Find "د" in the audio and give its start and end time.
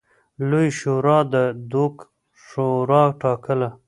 1.33-1.35